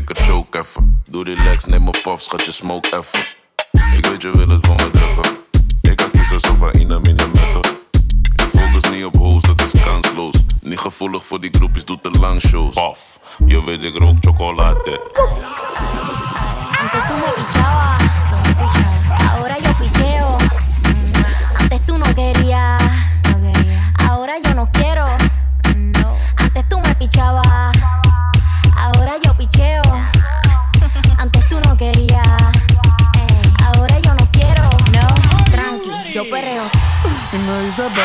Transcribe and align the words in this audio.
dikke 0.00 0.24
choke 0.24 0.58
even. 0.58 1.02
Doe 1.08 1.24
relax, 1.24 1.64
neem 1.64 1.88
op 1.88 1.98
puff, 2.02 2.22
schat 2.22 2.44
je 2.44 2.52
smoke 2.52 2.96
even. 2.96 3.26
Ik 3.96 4.06
weet 4.06 4.22
je 4.22 4.30
wil 4.30 4.48
het 4.48 4.66
van 4.66 4.76
me 4.76 4.90
drukken. 4.90 5.38
Ik 5.82 5.96
kan 5.96 6.10
kiezen 6.10 6.32
dus 6.32 6.42
sofaïne, 6.42 7.00
minimetten. 7.00 7.60
Ik 8.36 8.48
focus 8.48 8.90
niet 8.90 9.04
op 9.04 9.16
hoes, 9.16 9.42
dat 9.42 9.60
is 9.62 9.80
kansloos. 9.82 10.34
Niet 10.60 10.78
gevoelig 10.78 11.24
voor 11.24 11.40
die 11.40 11.50
groepjes, 11.52 11.84
doet 11.84 12.02
de 12.02 12.18
lang 12.20 12.40
shows. 12.40 12.74
Paf, 12.74 13.18
je 13.46 13.64
weet 13.64 13.82
ik 13.82 13.98
rook 13.98 14.16
chocolade. 14.20 15.00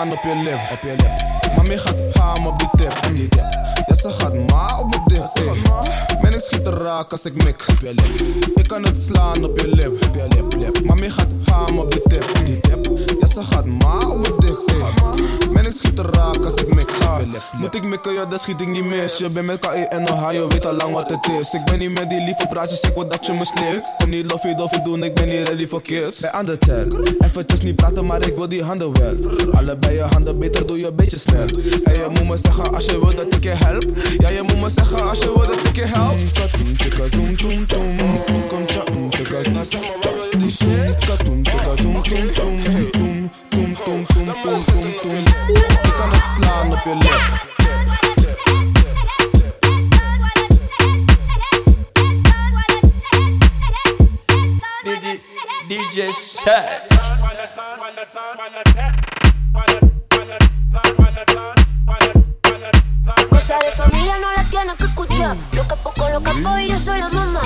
hand 0.00 0.14
up 0.14 0.24
your 0.24 0.36
lip, 0.36 0.72
up 0.72 0.82
your 0.82 0.96
lip. 0.96 1.29
Raak 7.00 7.12
als 7.12 7.24
ik 7.24 7.44
mik. 7.44 7.64
Op 7.68 7.78
je 7.80 7.94
lip. 7.94 8.46
Ik 8.54 8.68
kan 8.68 8.82
het 8.82 9.02
slaan 9.06 9.44
op 9.44 9.60
je 9.60 9.68
lip. 9.68 10.84
Mami 10.84 11.10
gaat 11.10 11.26
ham 11.44 11.78
op 11.78 11.92
de 11.92 12.02
tip. 12.08 12.40
Die 12.44 12.60
tip. 12.60 12.90
Ja, 13.20 13.26
ze 13.26 13.42
gaat 13.42 13.64
ma 13.64 13.98
op 13.98 14.20
mijn 14.20 14.34
dik. 14.38 14.58
Man, 15.52 15.66
ik 15.66 15.72
schiet 15.72 15.98
er 15.98 16.04
raak 16.10 16.44
als 16.44 16.54
ik 16.54 16.74
mik. 16.74 16.88
Moet 17.58 17.74
ik 17.74 17.84
mikken, 17.84 18.12
ja, 18.12 18.24
dan 18.24 18.38
schiet 18.38 18.60
ik 18.60 18.68
niet 18.68 18.84
mis. 18.84 19.18
Je 19.18 19.30
bent 19.30 19.46
met 19.46 19.58
KE 19.58 19.68
en 19.68 20.10
Ohio, 20.12 20.48
weet 20.48 20.66
al 20.66 20.72
lang 20.72 20.92
wat 20.92 21.10
het 21.10 21.28
is. 21.40 21.52
Ik 21.52 21.64
ben 21.64 21.78
niet 21.78 21.98
met 21.98 22.10
die 22.10 22.20
lieve 22.20 22.46
praatjes, 22.48 22.80
ik 22.80 22.94
wil 22.94 23.08
dat 23.08 23.26
je 23.26 23.32
me 23.32 23.44
slik. 23.44 23.82
Kom 23.98 24.10
niet 24.10 24.30
loffie 24.30 24.54
doffie 24.54 24.82
doen, 24.82 25.02
ik 25.02 25.14
ben 25.14 25.28
niet 25.28 25.48
ready 25.48 25.66
voor 25.66 25.82
kids. 25.82 26.20
Bij 26.20 26.44
de 26.44 26.58
tel. 26.58 27.02
Eventjes 27.18 27.60
niet 27.60 27.76
praten, 27.76 28.06
maar 28.06 28.26
ik 28.26 28.36
wil 28.36 28.48
die 28.48 28.62
handen 28.62 28.92
wel. 29.00 29.14
Allebei 29.52 29.94
je 29.94 30.02
handen 30.02 30.38
beter, 30.38 30.66
doe 30.66 30.78
je 30.78 30.86
een 30.86 30.94
beetje 30.94 31.18
snel. 31.18 31.46
En 31.84 31.92
je 31.92 32.06
moet 32.08 32.28
me 32.28 32.36
zeggen 32.36 32.74
als 32.74 32.84
je 32.84 33.00
wil 33.00 33.14
dat 33.14 33.34
ik 33.34 33.42
je 33.42 33.54
help. 33.54 33.84
Ja, 34.18 34.28
je 34.28 34.42
moet 34.42 34.60
me 34.60 34.68
zeggen 34.68 35.08
als 35.08 35.18
je 35.18 35.32
wil 35.34 35.46
dat 35.46 35.68
ik 35.68 35.76
je 35.76 35.84
help. 35.84 36.18
Um, 46.50 46.98
lip. 47.00 47.50
DJ 55.68 56.10
Shaq. 56.10 56.90
Cosa 63.50 63.64
de 63.64 63.72
familia 63.72 64.16
no 64.18 64.30
la 64.36 64.44
tienes 64.44 64.76
que 64.76 64.84
escuchar. 64.84 65.36
Lo 65.54 65.66
capo 65.66 65.92
con 65.98 66.12
lo 66.12 66.22
capo 66.22 66.56
y 66.60 66.68
yo 66.68 66.78
soy 66.78 67.00
la 67.00 67.08
mamá. 67.08 67.40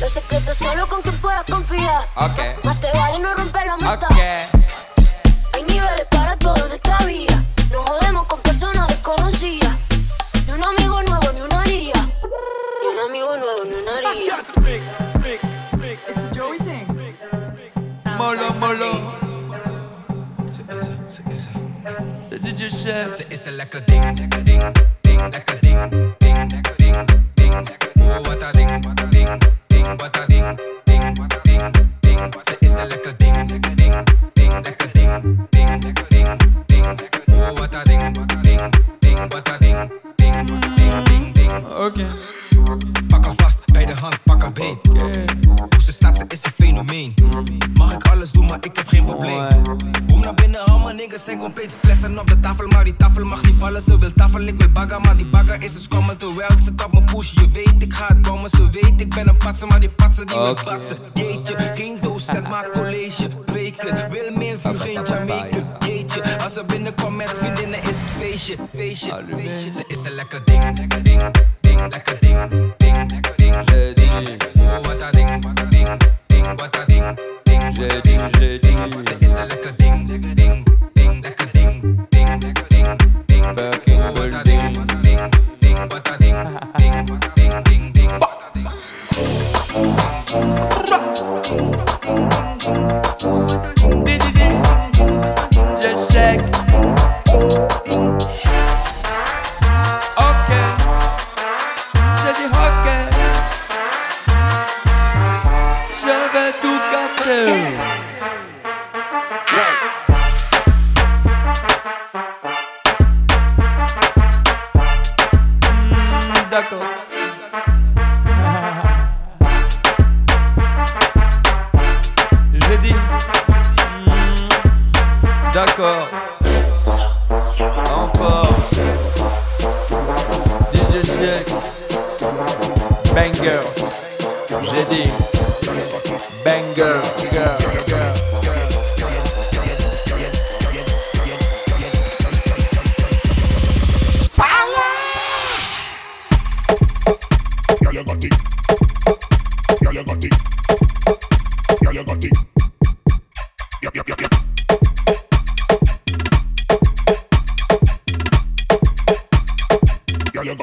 Los 0.00 0.10
secretos 0.10 0.56
solo 0.56 0.88
con 0.88 1.02
quien 1.02 1.14
puedas 1.18 1.44
confiar. 1.44 2.08
Más 2.64 2.80
te 2.80 2.90
vale 2.94 3.18
no 3.18 3.34
romper 3.34 3.66
la 3.66 3.76
meta. 3.76 4.06
Ok. 4.06 4.16
Hay 5.52 5.62
niveles 5.64 6.06
para 6.10 6.38
todo 6.38 6.64
en 6.64 6.72
esta 6.72 6.96
vida. 7.04 7.44
No 7.70 7.82
jodemos 7.82 8.26
con 8.28 8.40
personas 8.40 8.88
desconocidas. 8.88 9.76
Ni 10.46 10.52
un 10.54 10.64
amigo 10.64 11.02
nuevo, 11.02 11.32
ni 11.34 11.40
una 11.42 11.60
haría. 11.60 11.92
Ni 12.80 12.88
un 12.88 13.10
amigo 13.10 13.36
nuevo, 13.36 13.64
ni 13.66 13.74
una 13.74 13.92
haría. 13.98 14.38
It's 16.08 16.24
a 16.24 16.34
Joey 16.34 16.60
thing. 16.60 16.86
Molo, 18.16 18.54
molo. 18.54 19.21
DJ 22.40 22.68
Shaq. 22.68 23.14
Ze 23.14 23.24
is 23.28 23.44
een 23.44 23.52
lekker 23.52 23.84
ding, 23.84 24.18
lekker 24.18 24.44
ding, 24.44 24.62
ding, 25.00 25.20
lekker 25.20 25.60
ding, 25.60 25.90
ding, 26.18 26.50
lekker 26.52 26.74
ding, 26.76 27.06
ding, 27.34 27.68
Oh, 28.00 28.26
wat 28.26 28.40
dat 28.40 28.54
ding, 28.54 28.84
wat 28.84 28.96
dat 28.96 29.12
ding, 29.12 29.42
ding, 29.66 30.00
wat 30.00 30.12
dat 30.12 30.28
ding, 30.28 30.60
ding, 30.84 31.18
wat 31.18 31.30
dat 31.30 31.44
ding, 31.44 31.72
ding. 32.00 32.34
Ze 32.44 32.56
is 32.58 32.74
een 32.74 32.86
lekker 32.86 33.16
ding, 33.16 33.50
lekker 33.50 33.76
ding, 33.76 34.06
ding, 34.32 34.52
lekker 34.52 34.92
ding, 34.92 35.46
ding, 35.50 35.84
lekker 35.84 36.06
ding, 36.08 36.38
ding, 36.66 37.00
Oh, 37.30 37.58
wat 37.58 37.72
dat 37.72 37.84
ding, 37.84 38.16
wat 38.16 38.28
dat 38.28 38.42
ding, 38.42 38.72
ding, 38.98 39.32
wat 39.32 39.44
dat 39.44 39.58
ding, 39.58 39.90
ding, 40.16 40.46
ding, 40.76 41.04
ding, 41.04 41.34
ding. 41.34 41.66
Ok. 41.66 41.96
Pak 43.08 43.24
haar 43.24 43.34
vast, 43.36 43.72
bij 43.72 43.86
de 43.86 43.94
hand, 43.94 44.18
pak 44.24 44.42
haar 44.42 44.52
beet. 44.52 44.86
Hoe 45.70 45.80
ze 45.80 45.92
staat, 45.92 46.16
ze 46.18 46.24
is 46.28 46.44
een 46.44 46.52
fenomeen. 46.52 47.14
Mag 47.74 47.92
ik 47.92 48.06
alles 48.06 48.30
doen, 48.30 48.46
maar 48.46 48.58
ik 48.60 48.76
heb 48.76 48.86
geen 48.88 49.04
probleem. 49.04 49.51
Niggas 51.12 51.24
zijn 51.24 51.38
compleet 51.38 51.72
flessen 51.82 52.18
op 52.18 52.26
de 52.26 52.40
tafel. 52.40 52.66
Maar 52.66 52.84
die 52.84 52.96
tafel 52.96 53.24
mag 53.24 53.42
niet 53.42 53.54
vallen, 53.58 53.82
ze 53.82 53.98
wil 53.98 54.12
tafel, 54.12 54.40
ik 54.40 54.58
wil 54.58 54.68
bagger. 54.70 55.00
Maar 55.00 55.16
die 55.16 55.26
bagger 55.26 55.62
is 55.62 55.72
dus 55.72 55.88
komen 55.88 56.18
terwijl 56.18 56.56
ze 56.64 56.72
op 56.84 56.92
me 56.92 57.04
push. 57.04 57.32
Je 57.32 57.48
weet, 57.52 57.82
ik 57.82 57.92
ga 57.94 58.06
het 58.06 58.22
bommen, 58.22 58.50
ze 58.50 58.70
weet, 58.70 59.00
ik 59.00 59.14
ben 59.14 59.28
een 59.28 59.36
patser. 59.36 59.68
Maar 59.68 59.80
die 59.80 59.88
patser 59.88 60.26
die 60.26 60.36
wil 60.36 60.50
Oké. 60.50 60.64
patsen. 60.64 60.96
Jeetje, 61.14 61.56
geen 61.74 61.98
docent, 62.00 62.48
maar 62.48 62.70
college. 62.72 63.28
Week 63.52 63.82
het, 63.82 64.06
wil 64.10 64.36
meer 64.36 64.58
vuur, 64.58 64.80
geen 64.80 65.02
Jamaican. 65.06 65.64
Jeetje, 65.78 66.38
als 66.42 66.52
ze 66.52 66.64
binnenkomt 66.64 67.16
met 67.16 67.28
vriendinnen 67.28 67.82
is 67.82 68.00
het 68.00 68.10
feestje, 68.18 68.56
feestje, 68.74 69.24
feestje. 69.36 69.72
Ze 69.72 69.84
is 69.86 70.04
een 70.04 70.12
lekker 70.12 70.44
ding, 70.44 70.78
lekker 70.78 71.02
ding, 71.02 71.22
ding, 71.60 71.80
lekker 71.80 72.16
ding, 72.20 72.50
ding, 72.76 73.10
lekker 73.10 73.36
ding. 73.36 73.64
Dit, 73.66 74.50
Oh, 74.56 74.84
wat 74.84 74.98
dat 74.98 75.12
ding, 75.12 75.44
wat 75.44 75.56
dat 75.56 75.70
ding, 75.70 75.88
ding, 76.26 76.46
wat 76.46 76.72
dat 76.72 76.86
ding, 76.86 77.18
ding, 77.42 77.76
j'ai 77.76 78.31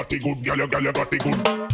got 0.09 0.17
it 0.17 0.23
good. 0.23 0.43
Girl, 0.43 0.57
you, 0.57 0.67
girl, 0.67 0.81
you 0.81 0.91
got 0.91 1.13
it 1.13 1.23
good. 1.23 1.69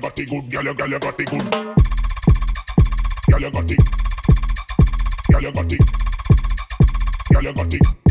Got 0.00 0.18
it 0.18 0.30
good. 0.30 0.50
Girl, 0.50 0.64
you, 0.64 0.74
girl, 0.74 0.88
you 0.88 0.98
got 0.98 1.20
it 1.20 1.28
good. 1.28 1.50
Girl, 3.28 3.40
you 3.40 3.50
got 3.50 3.70
it. 3.70 3.78
Girl, 5.30 5.42
you 5.42 5.52
got 5.52 5.72
it. 5.72 5.80
Girl, 7.32 7.42
you 7.42 7.52
got 7.52 7.74
it. 7.74 8.07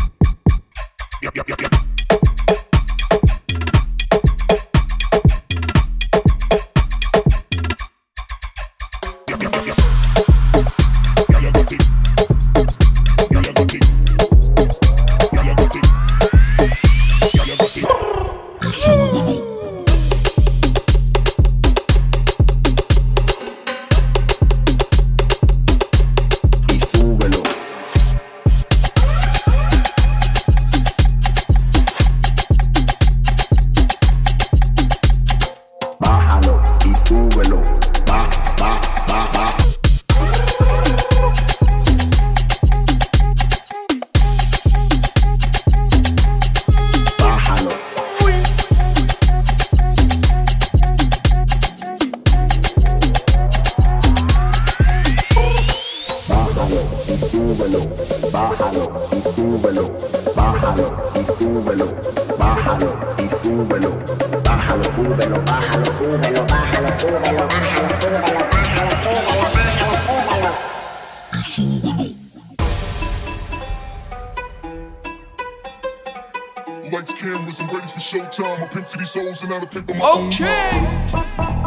Lights, 76.92 77.12
cameras, 77.12 77.60
I'm 77.60 77.66
ready 77.66 77.86
for 77.86 78.00
showtime. 78.00 78.62
I 78.62 78.66
pimp 78.66 78.86
to 78.86 78.98
these 78.98 79.12
hoes 79.12 79.42
and 79.42 79.50
now 79.50 79.60
to 79.60 79.66
pimp 79.66 79.90
on 79.90 79.98
my 79.98 80.04
own 80.06 80.28
Okay. 80.28 80.70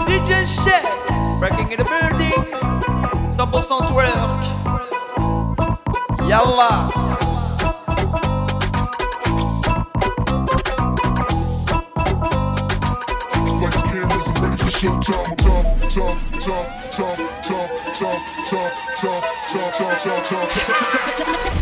DJ 0.07 0.47
Chef, 0.47 0.83
breaking 1.39 1.71
in 1.71 1.77
the 1.77 1.85
building. 1.85 2.31
100% 3.37 3.81
twerk. 3.87 4.41
Yalla. 6.27 6.89
Lights, 13.61 13.81
cameras, 13.83 14.27
I'm 14.27 14.43
ready 14.43 14.57
for 14.57 14.71
showtime. 14.73 15.35
Top, 15.37 15.65
top, 15.87 16.17
top, 16.39 16.65
top, 16.91 17.17
top, 17.21 17.69
top, 17.93 18.19
top, 18.43 18.71
top, 18.95 19.21
top, 19.45 19.47
top, 19.47 19.97
top, 19.99 20.23
top, 20.23 20.49
top, 21.13 21.29
top. 21.37 21.55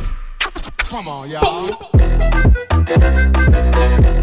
Come 0.78 1.08
on, 1.10 1.30
y'all. 1.30 1.68
Come 1.68 2.68
Thank 2.89 4.08
you. 4.08 4.18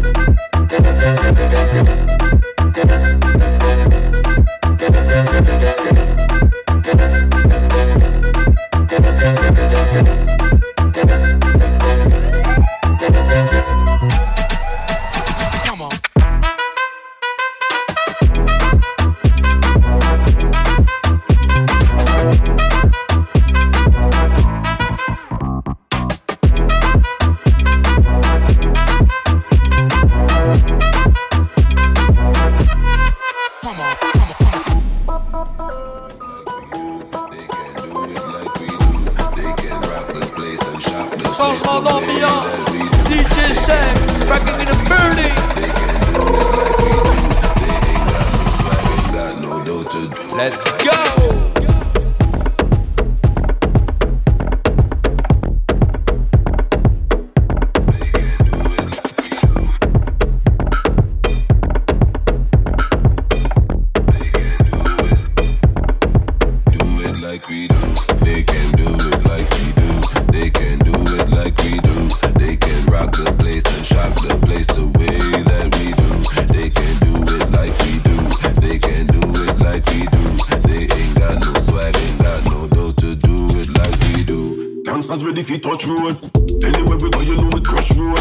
Like 79.77 79.93
we 79.93 80.07
do. 80.07 80.37
They 80.67 80.95
ain't 80.95 81.19
got 81.19 81.35
no 81.35 81.53
swag, 81.61 81.95
ain't 81.97 82.19
got 82.19 82.45
no 82.45 82.67
dough 82.67 82.91
to 82.93 83.15
do 83.15 83.47
it 83.59 83.69
like 83.77 83.99
we 84.01 84.23
do. 84.23 84.81
Gangsters 84.83 85.23
ready 85.23 85.43
for 85.43 85.57
touch 85.57 85.85
road. 85.85 86.17
Anywhere 86.63 86.97
we 86.97 87.09
go, 87.09 87.21
you 87.21 87.37
know 87.37 87.49
we 87.53 87.61
crush 87.61 87.91
road. 87.91 88.19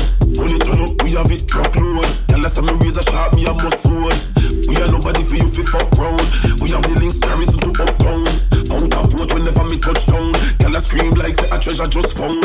it 0.53 0.61
turn 0.61 0.81
up, 0.83 1.03
we 1.03 1.15
have 1.15 1.31
it 1.31 1.49
truck 1.49 1.75
load. 1.77 2.21
Tell 2.29 2.45
us 2.45 2.59
I'm 2.59 2.69
a 2.69 2.75
razor 2.75 3.03
sharp, 3.03 3.35
me 3.35 3.47
a 3.47 3.77
sword. 3.79 4.17
We 4.69 4.77
are 4.83 4.91
nobody 4.91 5.23
for 5.25 5.37
you 5.37 5.49
fi 5.49 5.63
fuck 5.63 5.91
round. 5.97 6.27
We 6.61 6.71
have 6.73 6.83
the 6.83 6.97
links 7.01 7.19
carries 7.21 7.57
to 7.57 7.69
uptown. 7.69 8.27
Out 8.69 8.83
of 8.83 9.11
port 9.11 9.33
whenever 9.33 9.65
me 9.65 9.79
touch 9.79 10.05
down. 10.07 10.56
Us 10.99 11.17
like 11.17 11.39
a 11.53 11.59
treasure 11.59 11.87
just 11.87 12.13
found. 12.17 12.45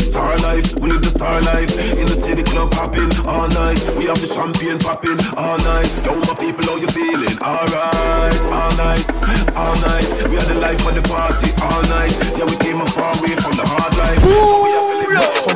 Star 0.00 0.36
life, 0.38 0.74
we 0.78 0.90
live 0.90 1.02
the 1.02 1.10
star 1.10 1.40
life. 1.42 1.72
In 1.96 2.06
the 2.06 2.18
city 2.20 2.42
club 2.42 2.74
hopping 2.74 3.08
all 3.26 3.48
night. 3.48 3.80
We 3.96 4.04
have 4.06 4.20
the 4.20 4.26
champagne 4.26 4.78
popping 4.78 5.18
all 5.36 5.58
night. 5.58 5.88
Yo, 6.04 6.18
my 6.20 6.34
people, 6.34 6.64
how 6.64 6.76
you 6.76 6.88
feeling? 6.88 7.36
Alright, 7.40 8.40
all 8.52 8.72
night, 8.76 9.06
all 9.56 9.76
night. 9.88 10.06
We 10.28 10.36
are 10.36 10.44
the 10.44 10.58
life 10.60 10.86
of 10.86 10.94
the 10.94 11.02
party 11.02 11.48
all 11.62 11.82
night. 11.88 12.12
Yeah, 12.36 12.44
we 12.44 12.56
came 12.56 12.80
a 12.80 12.86
far 12.86 13.14
way 13.22 13.34
from 13.40 13.56
the 13.56 13.64
hard 13.64 13.96
life. 13.96 14.20
So 15.44 15.47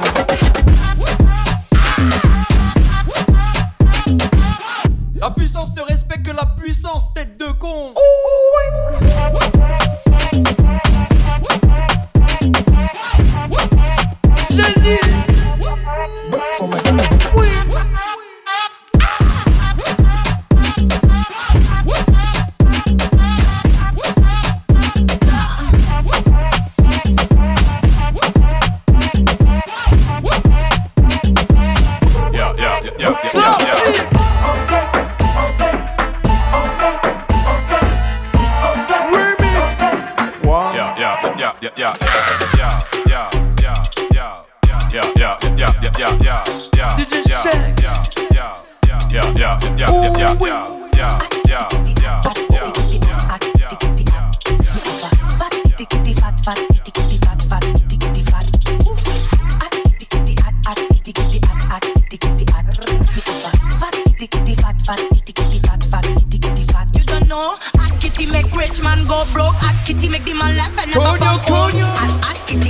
quit. 17.43 18.12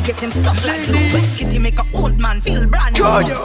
Get 0.04 0.20
him 0.20 0.30
stuck 0.30 0.64
like 0.64 0.84
glue. 0.84 1.12
Wet 1.14 1.28
kitty 1.36 1.58
make 1.58 1.78
a 1.78 1.84
old 1.94 2.18
man 2.18 2.40
feel 2.40 2.66
brand 2.66 2.96
new. 2.96 3.04
Coño. 3.04 3.36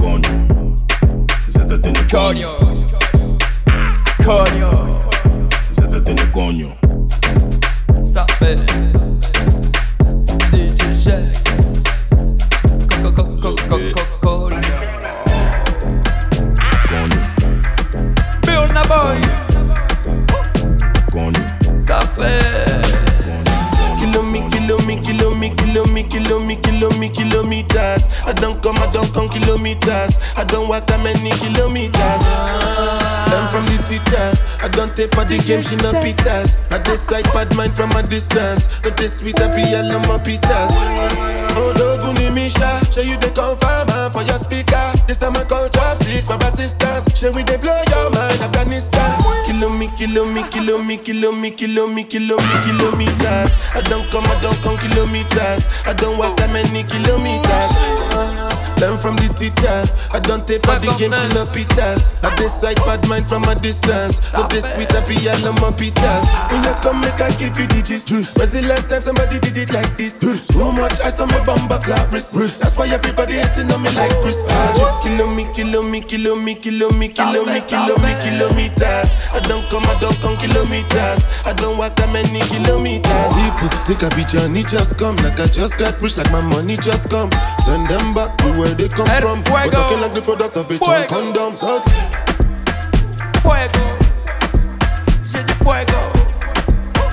Coño, 0.00 0.74
siéntate 1.48 1.88
en 1.88 1.96
el 1.96 2.06
Coño. 2.06 2.50
Coño. 4.24 4.98
siéntate 5.70 6.10
en 6.10 6.18
el 6.18 6.30
coño. 6.30 6.76
Ça 8.02 8.26
fait 8.38 8.58
DJ 10.52 10.94
Chef. 10.94 11.47
I 28.28 28.32
don't 28.34 28.62
come, 28.62 28.76
I 28.76 28.92
don't 28.92 29.08
come 29.14 29.26
kilometers. 29.26 30.20
I 30.36 30.44
don't 30.44 30.68
walk 30.68 30.86
that 30.92 31.00
many 31.00 31.32
kilometers. 31.40 32.22
I'm 33.32 33.48
from 33.48 33.64
the 33.72 33.80
teacher. 33.88 34.28
I 34.60 34.68
don't 34.68 34.94
take 34.94 35.16
for 35.16 35.24
the 35.24 35.40
game, 35.48 35.64
she 35.64 35.80
no 35.80 35.96
pitas. 36.04 36.60
I 36.68 36.76
decide 36.84 37.24
bad 37.32 37.48
mind 37.56 37.74
from 37.74 37.90
a 37.96 38.02
distance. 38.04 38.68
But 38.84 39.00
this 39.00 39.18
sweet 39.24 39.40
I 39.40 39.48
love 39.80 40.04
my 40.04 40.20
pitas. 40.20 40.70
Oh, 41.58 41.74
Doguni 41.74 42.30
Misha, 42.30 42.78
show 42.92 43.00
you 43.00 43.16
the 43.18 43.32
confirm 43.34 43.90
for 44.12 44.22
your 44.22 44.38
speaker. 44.38 44.86
This 45.08 45.18
time 45.18 45.34
I 45.34 45.42
call 45.42 45.66
chopsticks 45.72 46.28
for 46.30 46.38
assistance. 46.44 47.10
Show 47.18 47.32
we 47.32 47.42
they 47.42 47.56
blow 47.56 47.74
your 47.90 48.12
mind, 48.14 48.38
Afghanistan. 48.38 49.18
Kilo 49.48 49.57
Kilomi, 49.98 50.42
kilomi, 50.50 50.98
kilomi, 50.98 51.50
kilomi, 51.50 52.04
kilomi, 52.04 52.56
kilometers. 52.64 53.50
I 53.74 53.80
don't 53.90 54.06
come, 54.12 54.24
I 54.26 54.40
don't 54.40 54.56
come 54.62 54.76
kilometers. 54.78 55.66
I 55.86 55.92
don't 55.92 56.16
walk 56.18 56.36
that 56.36 56.50
many 56.52 56.84
kilometers. 56.84 57.72
Uh-huh. 58.14 58.57
Learn 58.80 58.96
from 58.96 59.16
the 59.18 59.26
teacher. 59.34 59.82
I 60.14 60.20
don't 60.22 60.46
take 60.46 60.62
for 60.62 60.78
the 60.78 60.94
game 60.98 61.10
full 61.10 61.42
of 61.42 61.50
pitas. 61.50 62.06
I 62.22 62.30
decide 62.36 62.78
bad 62.86 63.02
mind 63.08 63.28
from 63.28 63.42
a 63.50 63.54
distance. 63.54 64.22
But 64.30 64.50
this 64.50 64.66
sweet 64.70 64.94
I 64.94 65.02
love 65.42 65.58
my 65.58 65.74
pitas. 65.74 66.24
When 66.50 66.62
you 66.62 66.74
come 66.78 67.00
make 67.00 67.18
I 67.18 67.30
give 67.34 67.58
you 67.58 67.66
digits. 67.66 68.10
When's 68.38 68.54
the 68.54 68.62
last 68.70 68.88
time 68.88 69.02
somebody 69.02 69.38
did 69.40 69.58
it 69.58 69.72
like 69.74 69.90
this? 69.96 70.18
Too 70.18 70.72
much 70.72 71.00
ice 71.02 71.18
on 71.18 71.28
my 71.28 71.42
bumper 71.44 71.78
clap 71.82 72.12
wrist. 72.12 72.34
That's 72.34 72.76
why 72.78 72.88
everybody 72.88 73.34
hating 73.42 73.70
on 73.70 73.82
me 73.82 73.90
like 73.98 74.14
Chris. 74.22 74.38
Kilo 75.02 75.26
me, 75.34 75.44
kilo 75.54 75.82
me, 75.82 76.00
kilo 76.00 76.36
me, 76.36 76.54
kilo 76.54 76.90
me, 76.94 77.08
kilo 77.08 77.44
me, 77.44 77.60
kilo 77.66 77.94
me, 77.98 78.12
kilometers. 78.22 79.10
I 79.34 79.40
don't 79.50 79.64
come, 79.70 79.86
I 79.90 79.98
don't 79.98 80.14
come 80.22 80.36
kilometers. 80.38 81.26
I 81.46 81.52
don't 81.56 81.78
walk 81.78 81.96
that 81.96 82.10
many 82.14 82.40
kilometers. 82.46 83.30
People 83.34 83.70
take 83.82 84.02
a 84.06 84.10
picture 84.14 84.38
and 84.38 84.56
it 84.56 84.68
just 84.68 84.98
come. 84.98 85.16
Like 85.26 85.40
I 85.40 85.46
just 85.46 85.78
got 85.78 86.00
rich, 86.00 86.16
like 86.16 86.30
my 86.30 86.40
money 86.40 86.76
just 86.78 87.10
come. 87.10 87.30
Send 87.66 87.86
them 87.86 88.14
back 88.14 88.36
to 88.38 88.48
where 88.54 88.67
they 88.76 88.88
come 88.88 89.06
El 89.08 89.20
from. 89.22 89.42
fuego. 89.44 89.70
But 89.70 89.72
talking 89.72 90.00
like 90.00 90.14
the 90.14 90.22
product 90.22 90.56
of. 90.56 90.66
So 90.68 91.80
Fuego. 93.42 93.84
J'ai 95.30 95.42
du 95.44 95.54
fuego. 95.54 96.00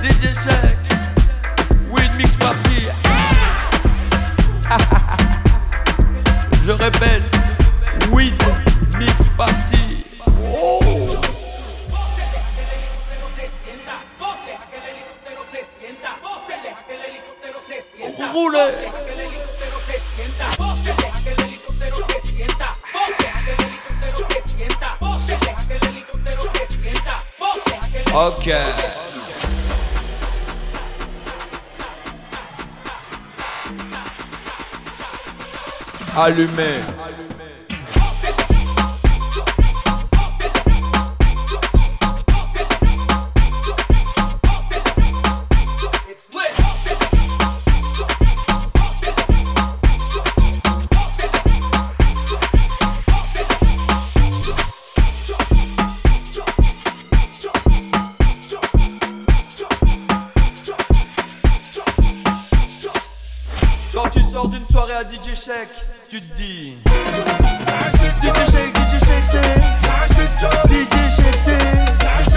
DJ 0.02 0.34
Shake. 0.42 0.78
Weed 1.90 2.12
Mix 2.16 2.36
Party. 2.36 2.88
Je 6.66 6.72
répète. 6.72 7.22
Weed 8.12 8.34
Mix 8.98 9.28
Party. 9.36 10.04
Oh. 10.26 10.80
Roulez. 18.32 19.15
Ok. 28.16 28.48
Allumé. 36.16 36.80
Sors 64.36 64.48
d'une 64.48 64.66
soirée 64.66 64.92
à 64.92 65.02
DJ 65.02 65.34
Shake, 65.34 65.70
tu 66.10 66.20
te 66.20 66.36
dis. 66.36 66.74
DJ 66.84 68.34
Shake, 68.50 68.76
DJ 68.76 69.06
Shake 69.06 69.24
c'est. 69.24 69.40
DJ 70.68 71.16
Shake 71.16 71.38
c'est 71.42 72.35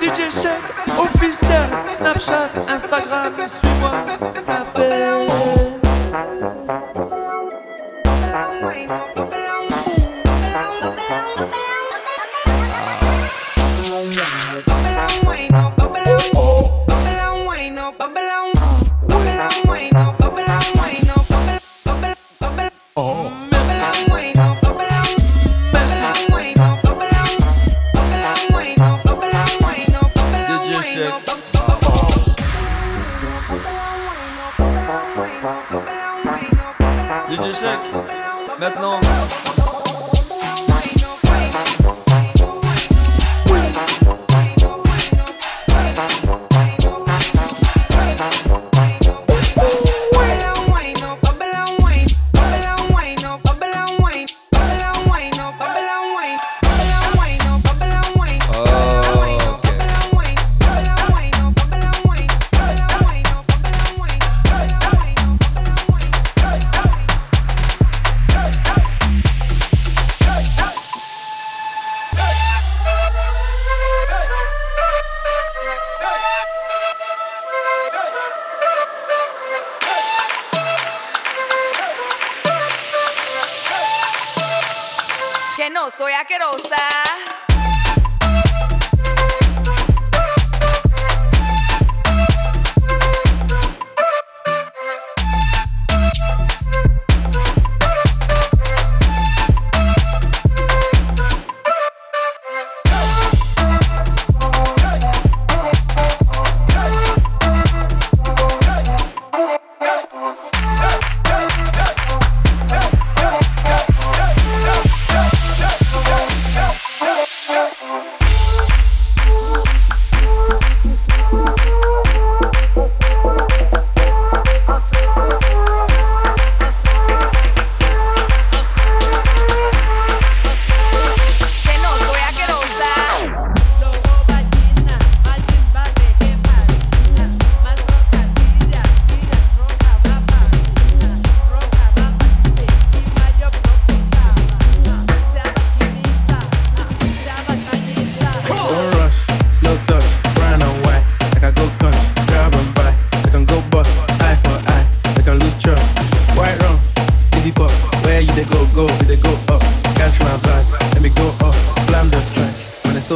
DJ 0.00 0.30
Shake 0.30 0.68
officiel 0.98 1.64
Snapchat, 1.96 2.50
Instagram, 2.68 3.65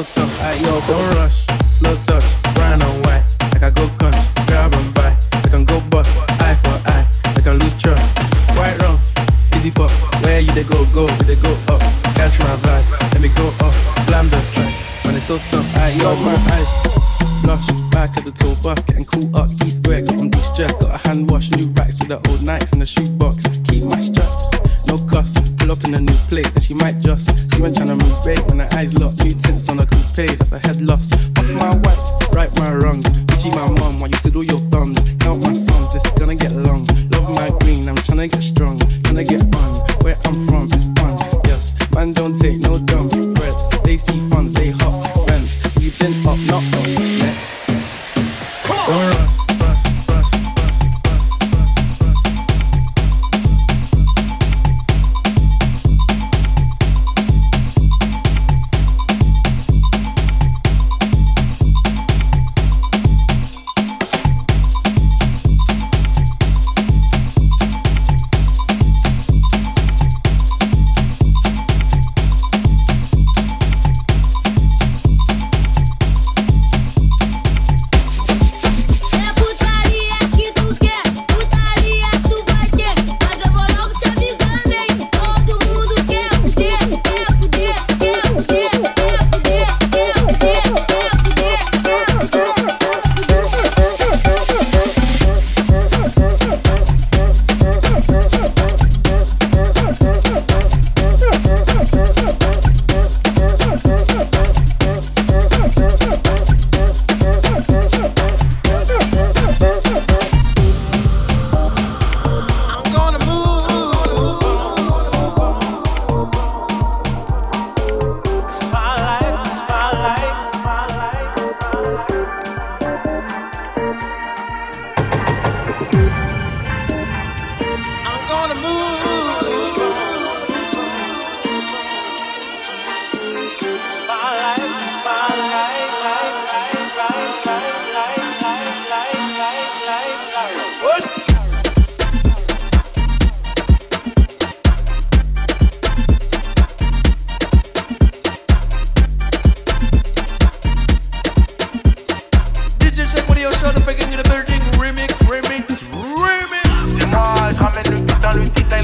took, 0.05 0.15
took, 0.15 0.31
ayo, 0.41 0.81
don't 0.89 1.15
rush. 1.17 1.40
Come 46.83 48.79
on. 48.89 49.40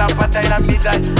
la 0.08 0.14
bataille, 0.14 0.48
la 0.48 0.60
médaille. 0.60 1.14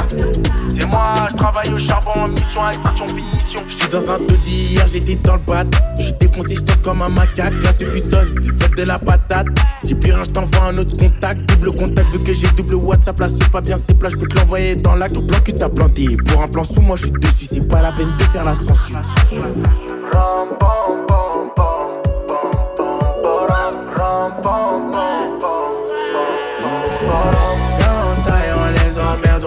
C'est 0.74 0.86
moi, 0.86 1.28
je 1.30 1.36
travaille 1.36 1.72
au 1.72 1.78
charbon, 1.78 2.28
mission, 2.28 2.62
addition, 2.62 3.06
finition. 3.08 3.62
Je 3.68 3.74
suis 3.74 3.88
dans 3.88 4.10
un 4.10 4.18
taudis, 4.18 4.72
hier 4.72 4.86
j'étais 4.86 5.16
dans 5.16 5.34
le 5.34 5.42
bat. 5.46 5.64
Je 5.98 6.10
défoncé, 6.12 6.56
je 6.56 6.82
comme 6.82 7.00
un 7.02 7.14
macaque. 7.14 7.54
Là, 7.62 7.70
c'est 7.76 7.90
buissonne, 7.90 8.34
ils 8.42 8.52
de 8.76 8.82
la 8.82 8.98
patate. 8.98 9.46
J'ai 9.84 9.94
plus 9.94 10.12
rien, 10.12 10.24
je 10.24 10.30
t'envoie 10.30 10.64
un 10.64 10.76
autre 10.76 10.96
contact. 10.98 11.40
Double 11.48 11.70
contact, 11.76 12.08
vu 12.10 12.18
que 12.18 12.34
j'ai 12.34 12.48
double 12.48 12.74
WhatsApp. 12.74 13.18
Là, 13.18 13.28
c'est 13.28 13.50
pas 13.50 13.60
bien, 13.60 13.76
c'est 13.76 13.94
plat, 13.94 14.10
je 14.10 14.16
peux 14.16 14.26
te 14.26 14.36
l'envoyer 14.36 14.74
dans 14.76 14.94
l'acte. 14.94 15.16
Au 15.16 15.22
plan 15.22 15.38
que 15.40 15.52
t'as 15.52 15.68
planté. 15.68 16.16
Pour 16.26 16.42
un 16.42 16.48
plan 16.48 16.64
sous, 16.64 16.82
moi 16.82 16.96
je 16.96 17.04
suis 17.04 17.12
dessus. 17.12 17.46
C'est 17.46 17.66
pas 17.66 17.80
la 17.80 17.92
peine 17.92 18.14
de 18.18 18.24
faire 18.24 18.44
la 18.44 18.54
censure. 18.54 19.00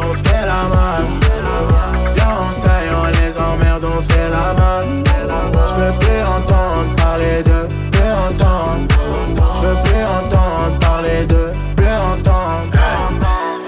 on 0.10 0.14
se 0.14 0.24
fait 0.24 0.46
la 0.46 0.62
malle. 0.74 1.06
Viens, 2.16 2.38
on 2.42 2.54
se 2.54 2.60
taille, 2.60 2.90
on 2.92 3.08
les 3.22 3.38
emmerde, 3.38 3.86
on 3.86 4.02
se 4.02 4.12
fait 4.12 4.30
la 4.30 4.44
malle. 4.58 5.04
Je 5.68 5.84
veux 5.84 6.00
plus 6.00 6.22
entendre 6.24 6.96
parler 6.96 7.44
de 7.44 7.68
plus 7.92 8.12
entendre. 8.12 8.88
Je 9.56 9.68
veux 9.68 9.78
plus 9.84 10.04
entendre 10.04 10.80
parler 10.80 11.26
de 11.26 11.52
plus 11.76 11.88
entendre. 11.88 12.72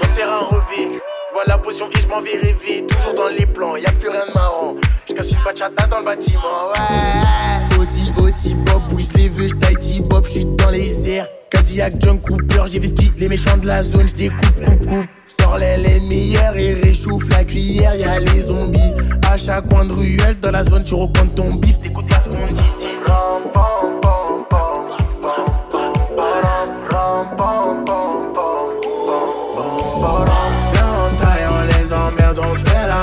On 0.02 0.06
sert 0.08 0.30
un 0.30 0.46
revit, 0.46 0.98
je 0.98 1.48
la 1.48 1.58
potion 1.58 1.88
et 1.94 2.00
je 2.00 2.08
m'en 2.08 2.20
vite. 2.20 2.88
Toujours 2.88 3.14
dans 3.14 3.28
les 3.28 3.46
plans, 3.46 3.76
y 3.76 3.86
a 3.86 3.92
plus 3.92 4.08
rien 4.08 4.26
de 4.26 4.34
marrant 4.34 4.74
que 5.22 5.28
suis 5.28 5.36
bachata 5.44 5.86
dans 5.86 6.00
le 6.00 6.04
bâtiment, 6.04 6.40
ouais. 6.74 7.78
Oti, 7.80 8.12
Oti, 8.18 8.54
Bob, 8.54 8.82
bouge 8.90 9.12
les 9.14 9.28
veux, 9.28 9.48
j'taille 9.48 9.76
Bob, 10.10 10.26
j'suis 10.26 10.44
dans 10.44 10.70
les 10.70 11.08
airs. 11.08 11.28
Cadillac, 11.50 11.92
John 12.00 12.20
Cooper, 12.20 12.64
j'ai 12.66 12.80
vesqui 12.80 13.12
les 13.16 13.28
méchants 13.28 13.56
de 13.56 13.66
la 13.66 13.82
zone, 13.82 14.08
j'découpe, 14.08 14.64
coupe, 14.64 14.86
coupe. 14.86 15.06
Sors 15.28 15.58
les, 15.58 15.76
les 15.76 16.00
meilleurs 16.00 16.56
et 16.56 16.74
réchauffe 16.74 17.28
la 17.30 17.44
cuillère, 17.44 17.94
y'a 17.94 18.18
les 18.18 18.40
zombies. 18.40 18.94
À 19.30 19.36
chaque 19.36 19.68
coin 19.68 19.84
de 19.84 19.92
ruelle, 19.92 20.38
dans 20.40 20.50
la 20.50 20.64
zone, 20.64 20.82
tu 20.82 20.94
recomptes 20.94 21.36
ton 21.36 21.48
bif, 21.60 21.80
t'écoutes 21.80 22.10
la 22.10 22.20
seconde. 22.20 22.58
Ram, 23.06 23.42
pam, 23.54 24.00
pam, 24.02 24.44
pam, 24.50 24.86
pam, 24.90 25.70
pam, 25.70 25.92
on 31.48 31.78
les 31.78 31.92
emmerde, 31.92 32.40
on 32.44 32.54
se 32.54 32.64
fait 32.64 32.86
la 32.88 33.01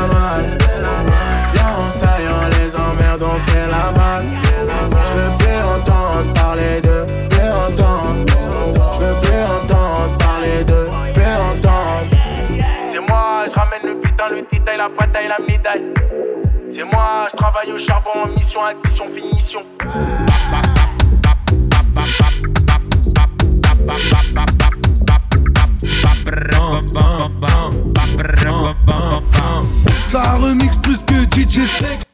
la 14.89 15.05
bataille, 15.05 15.27
la 15.27 15.39
médaille. 15.45 15.93
C'est 16.69 16.83
moi, 16.83 17.27
je 17.31 17.37
travaille 17.37 17.71
au 17.71 17.77
charbon 17.77 18.11
en 18.23 18.27
mission, 18.27 18.63
addition, 18.63 19.05
finition. 19.07 19.63
Ça 30.11 30.21
remix 30.37 30.75
plus 30.77 31.03
que 31.03 31.23
DJ 31.35 31.67
Snake 31.67 32.08